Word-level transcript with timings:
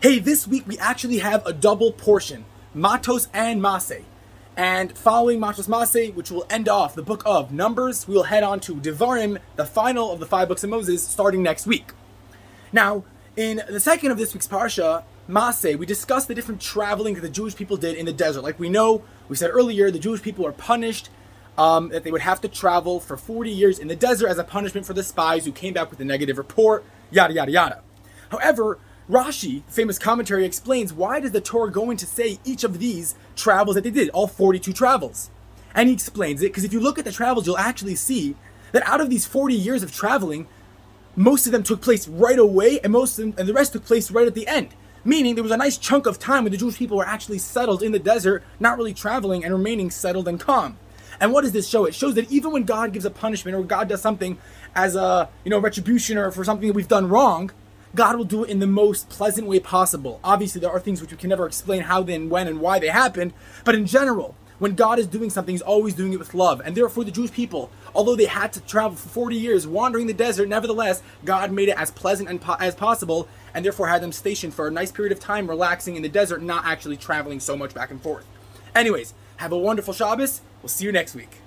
Hey, 0.00 0.20
this 0.20 0.46
week 0.46 0.64
we 0.68 0.78
actually 0.78 1.18
have 1.18 1.44
a 1.44 1.52
double 1.52 1.90
portion 1.90 2.44
Matos 2.72 3.26
and 3.34 3.60
Mase. 3.60 4.04
And 4.56 4.96
following 4.96 5.40
Matos 5.40 5.66
Mase, 5.66 6.14
which 6.14 6.30
will 6.30 6.46
end 6.48 6.68
off 6.68 6.94
the 6.94 7.02
book 7.02 7.20
of 7.26 7.50
Numbers, 7.50 8.06
we 8.06 8.14
will 8.14 8.22
head 8.22 8.44
on 8.44 8.60
to 8.60 8.76
Devarim, 8.76 9.40
the 9.56 9.64
final 9.64 10.12
of 10.12 10.20
the 10.20 10.26
five 10.26 10.46
books 10.46 10.62
of 10.62 10.70
Moses, 10.70 11.02
starting 11.02 11.42
next 11.42 11.66
week. 11.66 11.90
Now, 12.72 13.02
in 13.34 13.60
the 13.68 13.80
second 13.80 14.12
of 14.12 14.18
this 14.18 14.32
week's 14.32 14.46
parsha, 14.46 15.02
Mase, 15.26 15.76
we 15.76 15.84
discussed 15.84 16.28
the 16.28 16.34
different 16.36 16.60
traveling 16.60 17.14
that 17.14 17.22
the 17.22 17.28
Jewish 17.28 17.56
people 17.56 17.76
did 17.76 17.96
in 17.96 18.06
the 18.06 18.12
desert. 18.12 18.42
Like 18.42 18.60
we 18.60 18.68
know, 18.68 19.02
we 19.28 19.34
said 19.34 19.50
earlier, 19.52 19.90
the 19.90 19.98
Jewish 19.98 20.22
people 20.22 20.44
were 20.44 20.52
punished 20.52 21.08
um, 21.58 21.88
that 21.88 22.04
they 22.04 22.12
would 22.12 22.20
have 22.20 22.40
to 22.42 22.48
travel 22.48 23.00
for 23.00 23.16
40 23.16 23.50
years 23.50 23.80
in 23.80 23.88
the 23.88 23.96
desert 23.96 24.28
as 24.28 24.38
a 24.38 24.44
punishment 24.44 24.86
for 24.86 24.94
the 24.94 25.02
spies 25.02 25.44
who 25.44 25.50
came 25.50 25.74
back 25.74 25.90
with 25.90 25.98
a 25.98 26.04
negative 26.04 26.38
report, 26.38 26.84
yada, 27.10 27.34
yada, 27.34 27.50
yada. 27.50 27.82
However, 28.30 28.78
Rashi, 29.10 29.62
famous 29.68 29.98
commentary, 29.98 30.44
explains 30.44 30.92
why 30.92 31.20
does 31.20 31.32
the 31.32 31.40
Torah 31.40 31.70
go 31.70 31.90
into 31.90 32.04
say 32.04 32.38
each 32.44 32.62
of 32.62 32.78
these 32.78 33.14
travels 33.36 33.74
that 33.74 33.84
they 33.84 33.90
did, 33.90 34.10
all 34.10 34.26
42 34.26 34.72
travels. 34.72 35.30
And 35.74 35.88
he 35.88 35.94
explains 35.94 36.42
it 36.42 36.46
because 36.46 36.64
if 36.64 36.72
you 36.72 36.80
look 36.80 36.98
at 36.98 37.04
the 37.04 37.12
travels, 37.12 37.46
you'll 37.46 37.56
actually 37.58 37.94
see 37.94 38.36
that 38.72 38.86
out 38.86 39.00
of 39.00 39.08
these 39.08 39.24
40 39.24 39.54
years 39.54 39.82
of 39.82 39.92
traveling, 39.92 40.46
most 41.16 41.46
of 41.46 41.52
them 41.52 41.62
took 41.62 41.80
place 41.80 42.06
right 42.06 42.38
away, 42.38 42.80
and 42.84 42.92
most 42.92 43.16
them, 43.16 43.34
and 43.38 43.48
the 43.48 43.52
rest 43.52 43.72
took 43.72 43.84
place 43.84 44.10
right 44.10 44.26
at 44.26 44.34
the 44.34 44.46
end. 44.46 44.68
Meaning 45.04 45.34
there 45.34 45.42
was 45.42 45.52
a 45.52 45.56
nice 45.56 45.78
chunk 45.78 46.06
of 46.06 46.18
time 46.18 46.44
when 46.44 46.52
the 46.52 46.58
Jewish 46.58 46.76
people 46.76 46.96
were 46.96 47.06
actually 47.06 47.38
settled 47.38 47.82
in 47.82 47.92
the 47.92 47.98
desert, 47.98 48.42
not 48.60 48.76
really 48.76 48.92
traveling 48.92 49.42
and 49.42 49.52
remaining 49.52 49.90
settled 49.90 50.28
and 50.28 50.38
calm. 50.38 50.76
And 51.20 51.32
what 51.32 51.42
does 51.42 51.52
this 51.52 51.68
show? 51.68 51.86
It 51.86 51.94
shows 51.94 52.14
that 52.14 52.30
even 52.30 52.52
when 52.52 52.64
God 52.64 52.92
gives 52.92 53.04
a 53.04 53.10
punishment 53.10 53.56
or 53.56 53.64
God 53.64 53.88
does 53.88 54.02
something 54.02 54.38
as 54.74 54.94
a 54.94 55.28
you 55.44 55.50
know 55.50 55.58
retribution 55.58 56.18
or 56.18 56.30
for 56.30 56.44
something 56.44 56.68
that 56.68 56.74
we've 56.74 56.88
done 56.88 57.08
wrong, 57.08 57.50
God 57.94 58.16
will 58.16 58.24
do 58.24 58.44
it 58.44 58.50
in 58.50 58.58
the 58.58 58.66
most 58.66 59.08
pleasant 59.08 59.46
way 59.46 59.60
possible. 59.60 60.20
Obviously, 60.22 60.60
there 60.60 60.70
are 60.70 60.80
things 60.80 61.00
which 61.00 61.10
we 61.10 61.16
can 61.16 61.30
never 61.30 61.46
explain 61.46 61.82
how, 61.82 62.02
then, 62.02 62.28
when, 62.28 62.46
and 62.46 62.60
why 62.60 62.78
they 62.78 62.88
happened, 62.88 63.32
but 63.64 63.74
in 63.74 63.86
general, 63.86 64.34
when 64.58 64.74
God 64.74 64.98
is 64.98 65.06
doing 65.06 65.30
something, 65.30 65.54
He's 65.54 65.62
always 65.62 65.94
doing 65.94 66.12
it 66.12 66.18
with 66.18 66.34
love. 66.34 66.60
And 66.64 66.76
therefore, 66.76 67.04
the 67.04 67.10
Jewish 67.10 67.32
people, 67.32 67.70
although 67.94 68.16
they 68.16 68.26
had 68.26 68.52
to 68.54 68.60
travel 68.60 68.96
for 68.96 69.08
40 69.08 69.36
years 69.36 69.66
wandering 69.66 70.06
the 70.06 70.14
desert, 70.14 70.48
nevertheless, 70.48 71.02
God 71.24 71.52
made 71.52 71.68
it 71.68 71.78
as 71.78 71.90
pleasant 71.90 72.28
and 72.28 72.40
po- 72.40 72.56
as 72.58 72.74
possible, 72.74 73.28
and 73.54 73.64
therefore 73.64 73.88
had 73.88 74.02
them 74.02 74.12
stationed 74.12 74.54
for 74.54 74.66
a 74.66 74.70
nice 74.70 74.92
period 74.92 75.12
of 75.12 75.20
time, 75.20 75.48
relaxing 75.48 75.96
in 75.96 76.02
the 76.02 76.08
desert, 76.08 76.42
not 76.42 76.66
actually 76.66 76.96
traveling 76.96 77.40
so 77.40 77.56
much 77.56 77.72
back 77.72 77.90
and 77.90 78.02
forth. 78.02 78.26
Anyways, 78.74 79.14
have 79.36 79.52
a 79.52 79.58
wonderful 79.58 79.94
Shabbos. 79.94 80.40
We'll 80.62 80.68
see 80.68 80.84
you 80.84 80.92
next 80.92 81.14
week. 81.14 81.38